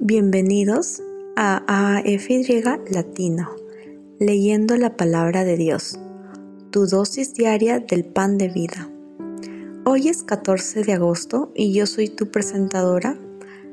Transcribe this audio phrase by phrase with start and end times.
[0.00, 1.02] Bienvenidos
[1.36, 1.62] a
[1.98, 3.50] AFY Latino,
[4.18, 6.00] leyendo la palabra de Dios,
[6.70, 8.90] tu dosis diaria del pan de vida.
[9.84, 13.18] Hoy es 14 de agosto y yo soy tu presentadora,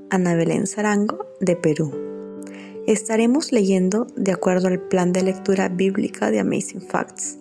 [0.09, 1.93] Ana Belén Zarango, de Perú.
[2.85, 7.37] Estaremos leyendo de acuerdo al plan de lectura bíblica de Amazing Facts,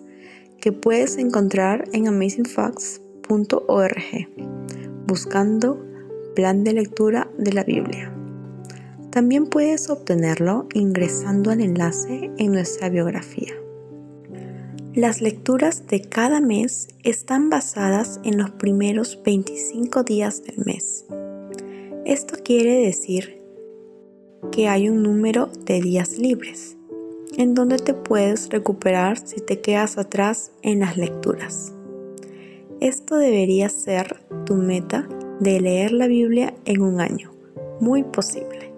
[0.61, 4.29] que puedes encontrar en amazingfacts.org,
[5.05, 5.94] buscando
[6.35, 8.13] plan de lectura de la Biblia.
[9.09, 13.53] También puedes obtenerlo ingresando al enlace en nuestra biografía.
[14.93, 21.05] Las lecturas de cada mes están basadas en los primeros 25 días del mes.
[22.05, 23.41] Esto quiere decir
[24.51, 26.77] que hay un número de días libres,
[27.37, 31.73] en donde te puedes recuperar si te quedas atrás en las lecturas.
[32.79, 35.07] Esto debería ser tu meta
[35.39, 37.31] de leer la Biblia en un año.
[37.79, 38.71] Muy posible.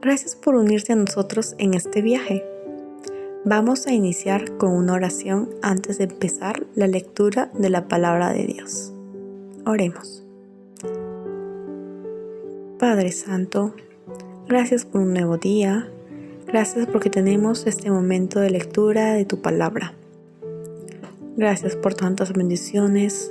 [0.00, 2.44] Gracias por unirse a nosotros en este viaje.
[3.44, 8.46] Vamos a iniciar con una oración antes de empezar la lectura de la palabra de
[8.46, 8.92] Dios.
[9.66, 10.24] Oremos.
[12.78, 13.74] Padre Santo,
[14.48, 15.90] gracias por un nuevo día.
[16.46, 19.92] Gracias porque tenemos este momento de lectura de tu palabra.
[21.36, 23.30] Gracias por tantas bendiciones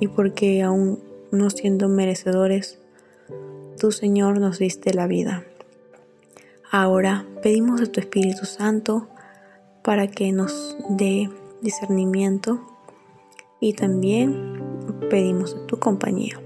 [0.00, 0.98] y porque aún
[1.30, 2.78] no siendo merecedores,
[3.78, 5.44] tu Señor nos diste la vida.
[6.70, 9.08] Ahora pedimos de tu Espíritu Santo
[9.82, 11.30] para que nos dé
[11.62, 12.60] discernimiento
[13.60, 14.62] y también
[15.10, 16.40] pedimos de tu compañía.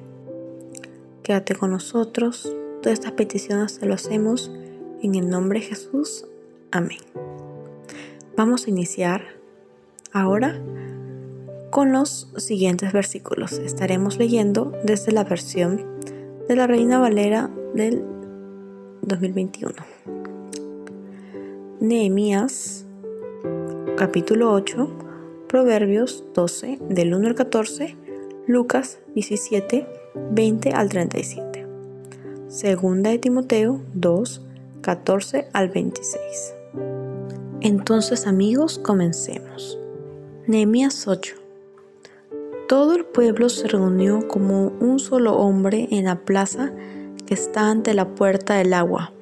[1.23, 2.55] Quédate con nosotros.
[2.83, 4.51] Todas estas peticiones te lo hacemos
[5.03, 6.27] en el nombre de Jesús.
[6.71, 6.99] Amén.
[8.37, 9.23] Vamos a iniciar
[10.13, 10.61] ahora
[11.73, 13.53] con los siguientes versículos.
[13.55, 15.83] Estaremos leyendo desde la versión
[16.47, 18.05] de la Reina Valera del
[19.01, 19.73] 2021.
[21.81, 22.85] Nehemías
[23.97, 24.87] capítulo 8,
[25.49, 27.97] Proverbios 12 del 1 al 14,
[28.47, 29.87] Lucas 17,
[30.31, 31.67] 20 al 37.
[32.49, 34.43] Segunda de Timoteo 2,
[34.83, 36.55] 14 al 26.
[37.63, 39.79] Entonces amigos, comencemos.
[40.47, 41.42] Nehemías 8.
[42.73, 46.73] Todo el pueblo se reunió como un solo hombre en la plaza
[47.27, 49.13] que está ante la puerta del agua,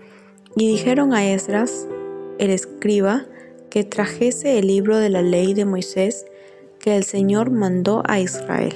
[0.55, 1.89] y dijeron a Esdras,
[2.39, 3.27] el escriba,
[3.69, 6.27] que trajese el libro de la ley de Moisés
[6.79, 8.73] que el Señor mandó a Israel.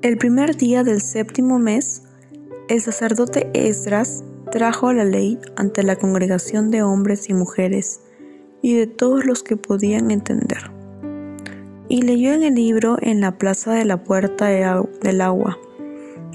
[0.00, 2.04] El primer día del séptimo mes,
[2.70, 8.00] el sacerdote Esdras trajo la ley ante la congregación de hombres y mujeres
[8.62, 10.74] y de todos los que podían entender
[11.88, 15.58] y leyó en el libro en la plaza de la puerta del agua,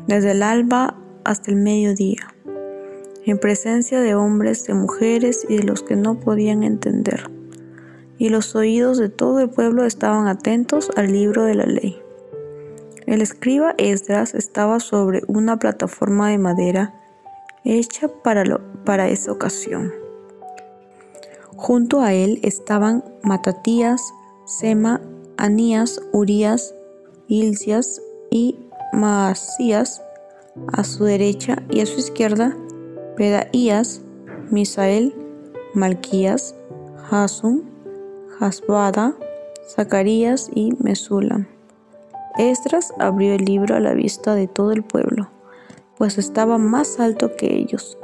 [0.08, 2.34] desde el alba hasta el mediodía,
[3.26, 7.30] en presencia de hombres, de mujeres y de los que no podían entender.
[8.18, 12.00] Y los oídos de todo el pueblo estaban atentos al libro de la ley.
[13.08, 16.94] El escriba Esdras estaba sobre una plataforma de madera
[17.64, 18.44] hecha para,
[18.86, 19.92] para esa ocasión.
[21.56, 24.02] Junto a él estaban Matatías,
[24.46, 25.02] Sema
[25.42, 26.76] Anías, Urías,
[27.28, 28.60] Ilcias y
[28.94, 30.04] Maasías
[30.72, 32.56] a su derecha y a su izquierda,
[33.18, 34.04] Pedaías,
[34.52, 35.16] Misael,
[35.74, 36.54] Malquías,
[37.10, 37.64] Hasum,
[38.40, 39.16] Hasbada,
[39.68, 41.48] Zacarías y Mesulam.
[42.38, 45.28] Esdras abrió el libro a la vista de todo el pueblo,
[45.98, 47.98] pues estaba más alto que ellos,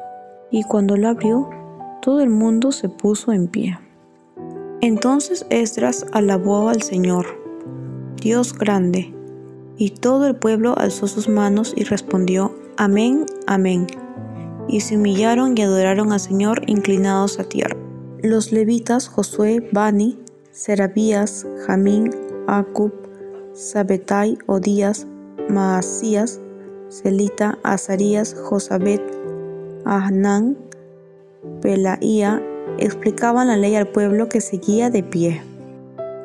[0.50, 1.52] y cuando lo abrió,
[2.02, 3.78] todo el mundo se puso en pie.
[4.88, 7.26] Entonces Esdras alabó al Señor,
[8.22, 9.14] Dios grande,
[9.76, 13.86] y todo el pueblo alzó sus manos y respondió, Amén, Amén.
[14.70, 17.76] Y se humillaron y adoraron al Señor inclinados a tierra.
[18.24, 20.18] Los levitas Josué, Bani,
[20.52, 22.10] Serabías, Jamín,
[22.48, 22.94] Acub,
[23.52, 25.06] Sabetai, Odías,
[25.50, 26.40] Maasías,
[26.88, 29.02] Celita, Azarías, Josabet,
[29.84, 30.58] Ahnán,
[31.62, 32.42] Pelaía
[32.80, 35.42] explicaban la ley al pueblo que seguía de pie.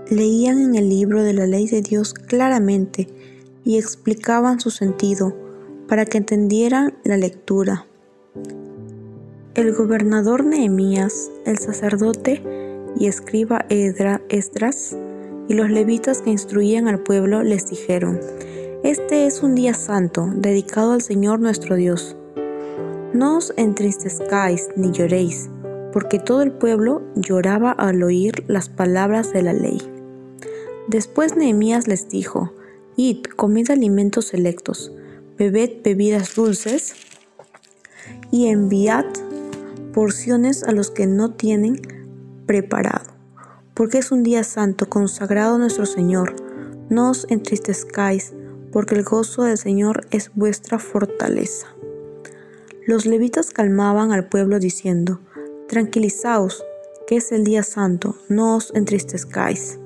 [0.08, 3.08] Leían en el libro de la ley de Dios claramente
[3.64, 5.34] y explicaban su sentido
[5.88, 7.86] para que entendieran la lectura.
[9.54, 12.42] El gobernador Nehemías, el sacerdote
[12.98, 14.96] y escriba Esdras
[15.48, 18.20] y los levitas que instruían al pueblo les dijeron,
[18.82, 22.16] Este es un día santo, dedicado al Señor nuestro Dios.
[23.12, 25.50] No os entristezcáis ni lloréis,
[25.92, 29.80] porque todo el pueblo lloraba al oír las palabras de la ley.
[30.88, 32.52] Después Nehemías les dijo,
[32.96, 34.92] Id, comed alimentos selectos,
[35.38, 36.94] bebed bebidas dulces,
[38.30, 39.04] y enviad
[39.92, 41.80] porciones a los que no tienen
[42.46, 43.12] preparado,
[43.74, 46.34] porque es un día santo consagrado a nuestro Señor.
[46.88, 48.32] No os entristezcáis,
[48.72, 51.68] porque el gozo del Señor es vuestra fortaleza.
[52.86, 55.20] Los levitas calmaban al pueblo diciendo,
[55.72, 56.62] Tranquilizaos,
[57.06, 59.78] que es el día santo, no os entristezcáis.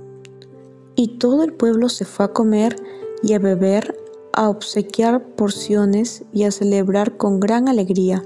[0.97, 2.75] Y todo el pueblo se fue a comer
[3.23, 3.97] y a beber,
[4.33, 8.25] a obsequiar porciones y a celebrar con gran alegría,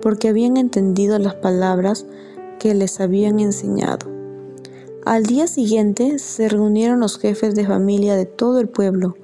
[0.00, 2.04] porque habían entendido las palabras
[2.58, 4.10] que les habían enseñado.
[5.04, 9.14] Al día siguiente se reunieron los jefes de familia de todo el pueblo,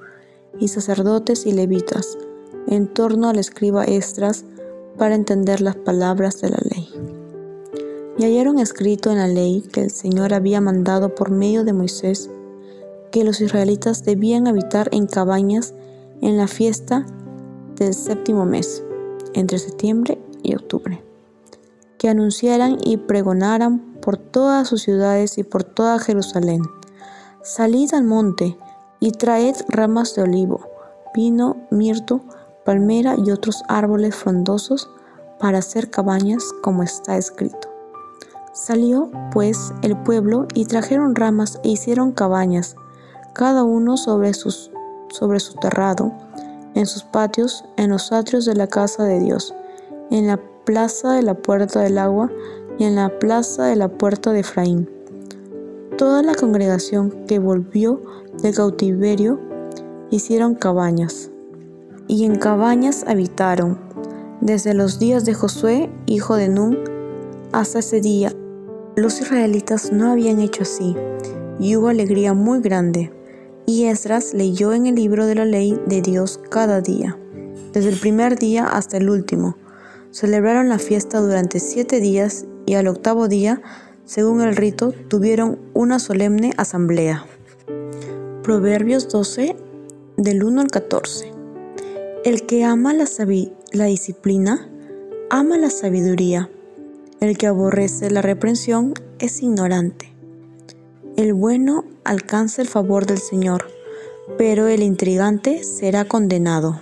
[0.61, 2.17] y sacerdotes y levitas,
[2.67, 4.45] en torno al escriba Estras,
[4.97, 7.24] para entender las palabras de la ley.
[8.17, 12.29] Y hallaron escrito en la ley que el Señor había mandado por medio de Moisés
[13.11, 15.73] que los israelitas debían habitar en cabañas
[16.21, 17.05] en la fiesta
[17.75, 18.83] del séptimo mes,
[19.33, 21.03] entre septiembre y octubre,
[21.97, 26.61] que anunciaran y pregonaran por todas sus ciudades y por toda Jerusalén.
[27.41, 28.57] Salid al monte
[28.99, 30.61] y traed ramas de olivo,
[31.13, 32.21] pino, mirto,
[32.65, 34.89] palmera y otros árboles frondosos
[35.39, 37.74] para hacer cabañas como está escrito.
[38.55, 42.77] Salió, pues, el pueblo y trajeron ramas e hicieron cabañas,
[43.33, 44.71] cada uno sobre, sus,
[45.09, 46.13] sobre su terrado,
[46.73, 49.53] en sus patios, en los atrios de la casa de Dios,
[50.09, 52.31] en la plaza de la puerta del agua
[52.79, 54.89] y en la plaza de la puerta de Efraín.
[55.97, 58.01] Toda la congregación que volvió
[58.41, 59.37] del cautiverio
[60.11, 61.29] hicieron cabañas,
[62.07, 63.77] y en cabañas habitaron,
[64.39, 66.77] desde los días de Josué, hijo de Nun,
[67.51, 68.31] hasta ese día,
[68.95, 70.95] los israelitas no habían hecho así,
[71.59, 73.11] y hubo alegría muy grande.
[73.65, 77.17] Y Esdras leyó en el libro de la ley de Dios cada día,
[77.73, 79.57] desde el primer día hasta el último.
[80.11, 83.61] Celebraron la fiesta durante siete días y al octavo día,
[84.05, 87.25] según el rito, tuvieron una solemne asamblea.
[88.43, 89.57] Proverbios 12,
[90.17, 91.33] del 1 al 14.
[92.23, 93.05] El que ama la,
[93.73, 94.69] la disciplina,
[95.29, 96.49] ama la sabiduría
[97.21, 100.13] el que aborrece la reprensión es ignorante.
[101.17, 103.67] El bueno alcanza el favor del Señor,
[104.37, 106.81] pero el intrigante será condenado.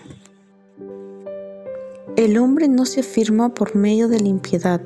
[2.15, 4.81] El hombre no se afirma por medio de la impiedad,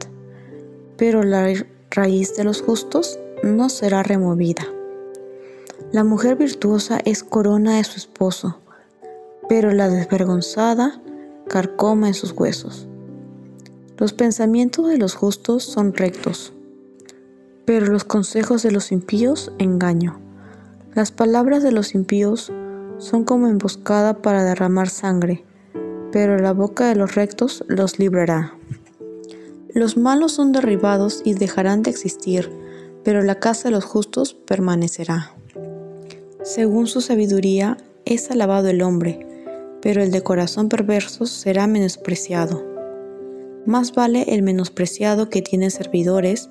[0.98, 1.54] pero la
[1.92, 4.64] raíz de los justos no será removida.
[5.92, 8.60] La mujer virtuosa es corona de su esposo,
[9.48, 11.02] pero la desvergonzada
[11.48, 12.87] carcoma en sus huesos.
[14.00, 16.54] Los pensamientos de los justos son rectos,
[17.66, 20.20] pero los consejos de los impíos engaño.
[20.94, 22.52] Las palabras de los impíos
[23.00, 25.44] son como emboscada para derramar sangre,
[26.12, 28.54] pero la boca de los rectos los librará.
[29.74, 32.52] Los malos son derribados y dejarán de existir,
[33.04, 35.32] pero la casa de los justos permanecerá.
[36.44, 39.26] Según su sabiduría es alabado el hombre,
[39.82, 42.67] pero el de corazón perverso será menospreciado.
[43.68, 46.50] Más vale el menospreciado que tiene servidores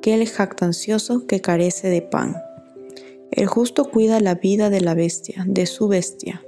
[0.00, 2.38] que el jactancioso que carece de pan.
[3.30, 6.42] El justo cuida la vida de la bestia, de su bestia,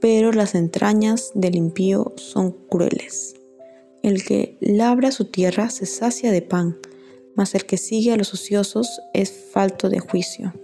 [0.00, 3.34] pero las entrañas del impío son crueles.
[4.04, 6.78] El que labra su tierra se sacia de pan,
[7.34, 10.54] mas el que sigue a los ociosos es falto de juicio.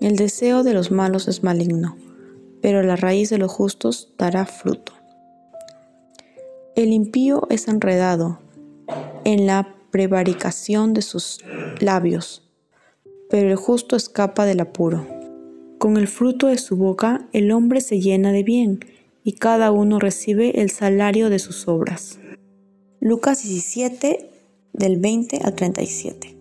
[0.00, 1.96] El deseo de los malos es maligno,
[2.60, 4.95] pero la raíz de los justos dará fruto.
[6.76, 8.38] El impío es enredado
[9.24, 11.42] en la prevaricación de sus
[11.80, 12.46] labios,
[13.30, 15.06] pero el justo escapa del apuro.
[15.78, 18.80] Con el fruto de su boca el hombre se llena de bien,
[19.24, 22.18] y cada uno recibe el salario de sus obras.
[23.00, 24.28] Lucas 17,
[24.74, 26.36] del 20 al 37.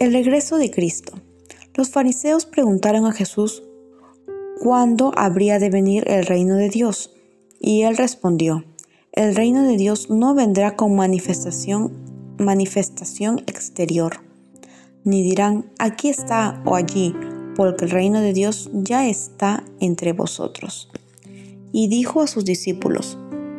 [0.00, 1.12] El regreso de Cristo.
[1.74, 3.62] Los fariseos preguntaron a Jesús
[4.62, 7.12] cuándo habría de venir el reino de Dios,
[7.60, 8.64] y él respondió,
[9.12, 11.92] el reino de Dios no vendrá con manifestación,
[12.38, 14.24] manifestación exterior,
[15.04, 17.14] ni dirán aquí está o allí,
[17.54, 20.90] porque el reino de Dios ya está entre vosotros.
[21.72, 23.18] Y dijo a sus discípulos,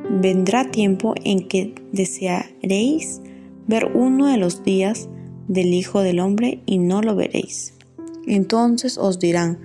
[0.09, 3.21] vendrá tiempo en que desearéis
[3.67, 5.07] ver uno de los días
[5.47, 7.75] del Hijo del Hombre y no lo veréis.
[8.25, 9.59] Entonces os dirán,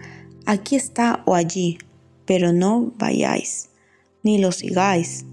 [0.44, 1.78] aquí está o allí,
[2.26, 3.70] pero no vayáis,
[4.22, 5.24] ni lo sigáis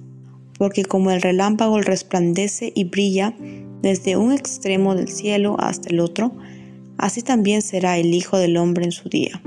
[0.58, 3.36] porque como el relámpago resplandece y brilla
[3.82, 6.32] desde un extremo del cielo hasta el otro,
[6.98, 9.42] así también será el Hijo del Hombre en su día.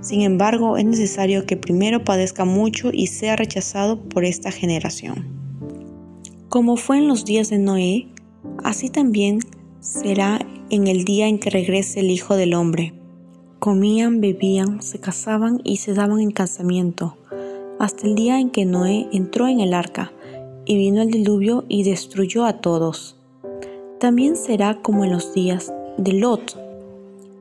[0.00, 5.26] Sin embargo, es necesario que primero padezca mucho y sea rechazado por esta generación.
[6.48, 8.08] Como fue en los días de Noé,
[8.64, 9.40] así también
[9.80, 12.94] será en el día en que regrese el Hijo del Hombre.
[13.58, 17.16] Comían, bebían, se casaban y se daban en casamiento,
[17.78, 20.12] hasta el día en que Noé entró en el arca,
[20.64, 23.16] y vino el diluvio y destruyó a todos.
[23.98, 26.58] También será como en los días de Lot.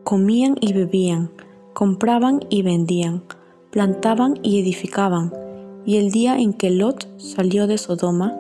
[0.04, 1.32] Comían y bebían,
[1.74, 3.24] compraban y vendían,
[3.72, 5.34] plantaban y edificaban,
[5.86, 8.38] y el día en que Lot salió de Sodoma,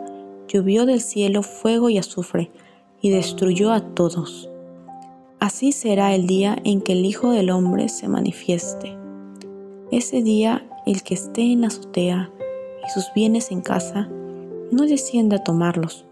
[0.47, 2.51] llovió del cielo fuego y azufre,
[3.01, 4.49] y destruyó a todos.
[5.39, 8.97] Así será el día en que el Hijo del Hombre se manifieste.
[9.91, 12.29] Ese día el que esté en la azotea
[12.85, 14.09] y sus bienes en casa,
[14.71, 16.05] no descienda a tomarlos.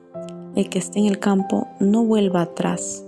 [0.56, 3.06] El que esté en el campo, no vuelva atrás.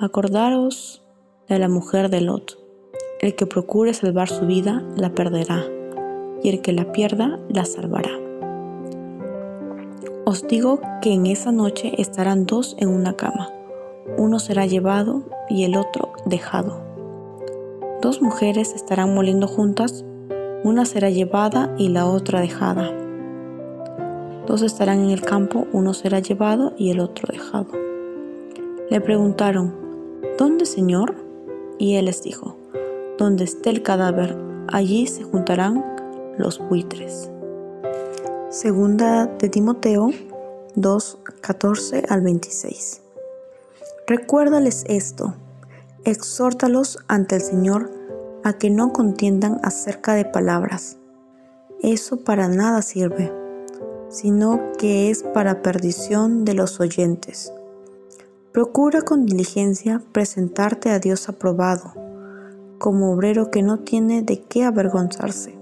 [0.00, 1.02] Acordaros
[1.48, 2.58] de la mujer de Lot.
[3.20, 5.64] El que procure salvar su vida, la perderá,
[6.42, 8.12] y el que la pierda, la salvará.
[10.24, 13.50] Os digo que en esa noche estarán dos en una cama.
[14.18, 16.80] Uno será llevado y el otro dejado.
[18.02, 20.04] Dos mujeres estarán moliendo juntas,
[20.62, 23.07] una será llevada y la otra dejada.
[24.48, 27.68] Dos estarán en el campo, uno será llevado y el otro dejado.
[28.88, 29.74] Le preguntaron,
[30.38, 31.14] ¿Dónde, Señor?
[31.76, 32.56] Y él les dijo,
[33.18, 34.38] Donde esté el cadáver,
[34.68, 35.84] allí se juntarán
[36.38, 37.30] los buitres.
[38.48, 40.12] Segunda de Timoteo
[40.76, 43.02] 2, 14 al 26.
[44.06, 45.34] Recuérdales esto,
[46.06, 47.90] exhórtalos ante el Señor
[48.44, 50.96] a que no contiendan acerca de palabras.
[51.82, 53.30] Eso para nada sirve,
[54.08, 57.52] sino que es para perdición de los oyentes.
[58.52, 61.92] Procura con diligencia presentarte a Dios aprobado,
[62.78, 65.54] como obrero que no tiene de qué avergonzarse,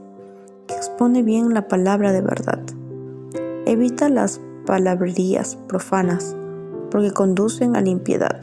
[0.66, 2.60] que expone bien la palabra de verdad.
[3.66, 6.36] Evita las palabrerías profanas,
[6.90, 8.40] porque conducen a la impiedad.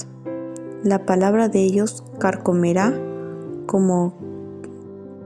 [0.84, 2.94] La palabra de ellos carcomerá
[3.68, 4.14] como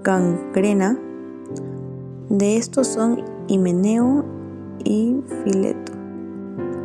[0.03, 0.99] gangrena.
[2.29, 4.36] De estos son Himeneo
[4.83, 5.91] y Fileto,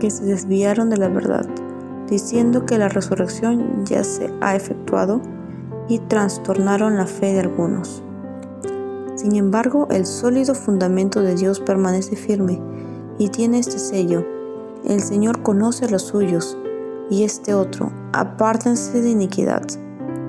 [0.01, 1.47] que se desviaron de la verdad,
[2.09, 5.21] diciendo que la resurrección ya se ha efectuado
[5.89, 8.03] y trastornaron la fe de algunos.
[9.15, 12.61] Sin embargo, el sólido fundamento de Dios permanece firme
[13.19, 14.27] y tiene este sello.
[14.85, 16.57] El Señor conoce a los suyos.
[17.11, 19.63] Y este otro, apártense de iniquidad,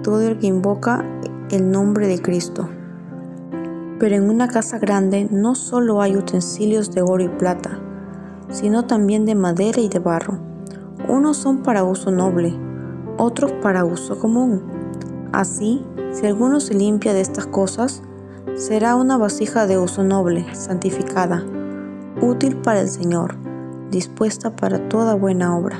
[0.03, 1.05] todo el que invoca
[1.49, 2.67] el nombre de Cristo.
[4.03, 7.79] Pero en una casa grande no solo hay utensilios de oro y plata,
[8.49, 10.39] sino también de madera y de barro.
[11.07, 12.53] Unos son para uso noble,
[13.17, 14.61] otros para uso común.
[15.31, 18.03] Así, si alguno se limpia de estas cosas,
[18.55, 21.41] será una vasija de uso noble, santificada,
[22.21, 23.37] útil para el Señor,
[23.89, 25.77] dispuesta para toda buena obra.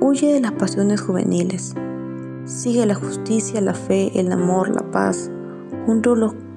[0.00, 1.72] Huye de las pasiones juveniles.
[2.46, 5.30] Sigue la justicia, la fe, el amor, la paz,
[5.86, 6.16] junto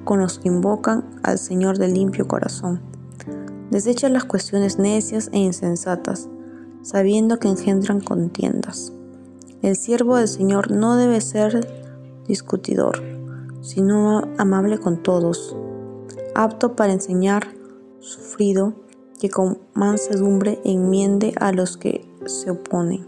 [0.09, 2.81] con los que invocan al Señor de limpio corazón.
[3.69, 6.27] Desecha las cuestiones necias e insensatas,
[6.81, 8.91] sabiendo que engendran contiendas.
[9.61, 11.59] El siervo del Señor no debe ser
[12.25, 13.03] discutidor,
[13.61, 15.55] sino amable con todos,
[16.33, 17.45] apto para enseñar,
[17.99, 18.73] sufrido,
[19.19, 23.05] que con mansedumbre enmiende a los que se oponen,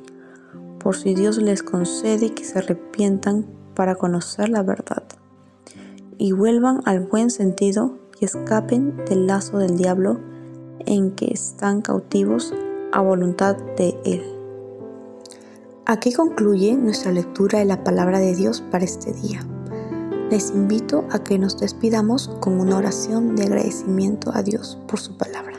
[0.80, 5.01] por si Dios les concede que se arrepientan para conocer la verdad,
[6.22, 10.20] y vuelvan al buen sentido y escapen del lazo del diablo
[10.86, 12.54] en que están cautivos
[12.92, 14.24] a voluntad de Él.
[15.86, 19.46] Aquí concluye nuestra lectura de la palabra de Dios para este día
[20.32, 25.18] les invito a que nos despidamos con una oración de agradecimiento a Dios por su
[25.18, 25.58] palabra.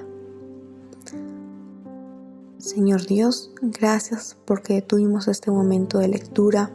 [2.56, 6.70] Señor Dios, gracias porque tuvimos este momento de lectura,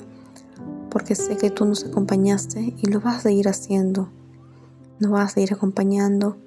[0.89, 4.10] porque sé que tú nos acompañaste y lo vas a seguir haciendo.
[5.00, 6.38] Nos vas a seguir acompañando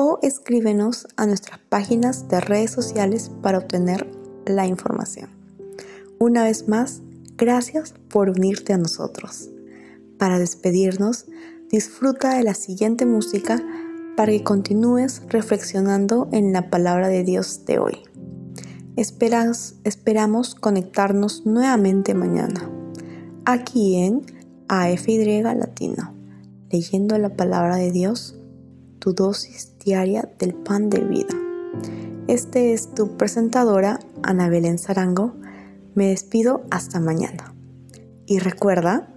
[0.00, 4.08] o escríbenos a nuestras páginas de redes sociales para obtener
[4.46, 5.28] la información.
[6.20, 7.02] Una vez más,
[7.36, 9.50] gracias por unirte a nosotros.
[10.16, 11.26] Para despedirnos,
[11.68, 13.60] disfruta de la siguiente música
[14.16, 17.98] para que continúes reflexionando en la palabra de Dios de hoy.
[18.94, 22.70] esperamos conectarnos nuevamente mañana,
[23.44, 24.22] aquí en
[24.68, 26.14] AFY Latino,
[26.70, 28.37] leyendo la palabra de Dios,
[28.98, 31.34] tu dosis diaria del pan de vida.
[32.26, 35.34] Este es tu presentadora, Ana Belén Zarango.
[35.94, 37.54] Me despido hasta mañana.
[38.26, 39.08] Y recuerda,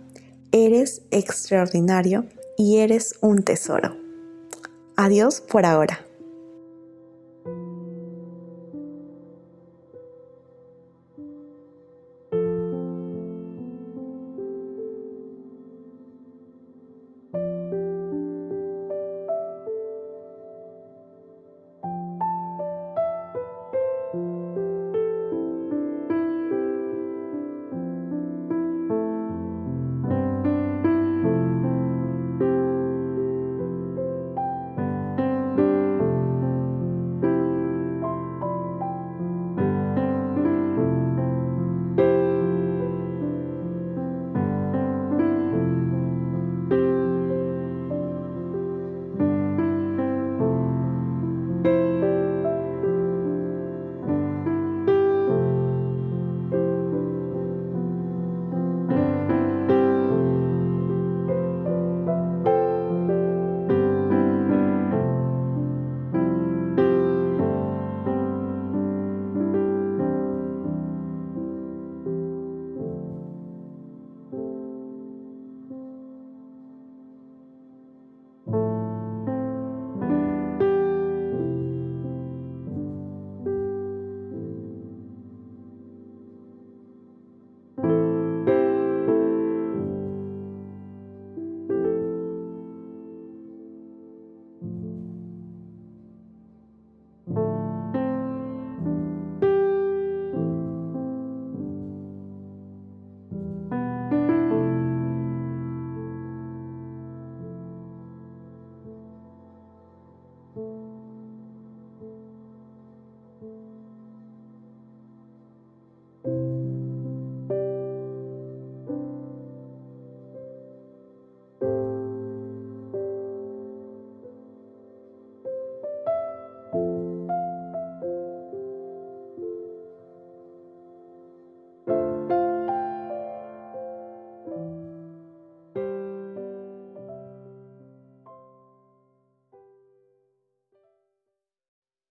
[0.52, 2.26] eres extraordinario
[2.58, 3.98] y eres un tesoro.
[4.96, 6.00] Adiós por ahora.